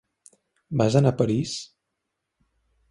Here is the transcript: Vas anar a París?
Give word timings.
Vas 0.81 0.97
anar 1.01 1.13
a 1.13 1.17
París? 1.21 1.55